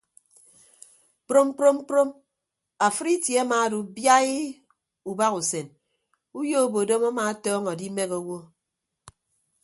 [1.27, 2.09] Kprom kprom kprom
[2.87, 4.45] afịd itie amaado biaii
[5.11, 5.67] ubahasen
[6.39, 8.37] uyo obodom ama atọñọ adimehe owo.